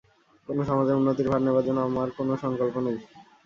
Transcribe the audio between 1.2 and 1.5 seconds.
ভার